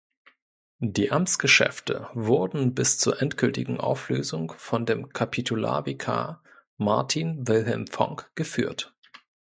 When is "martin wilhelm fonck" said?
6.77-8.31